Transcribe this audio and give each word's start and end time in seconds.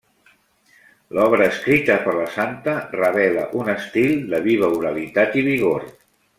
L'obra 1.17 1.49
escrita 1.53 1.97
per 2.07 2.15
la 2.21 2.25
santa 2.37 2.75
revela 3.01 3.45
un 3.61 3.71
estil 3.77 4.17
de 4.35 4.41
viva 4.51 4.75
oralitat 4.81 5.41
i 5.45 5.49
vigor. 5.53 5.89